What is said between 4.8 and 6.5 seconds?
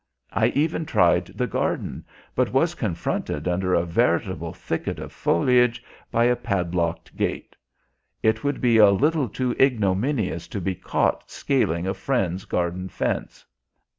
of foliage by a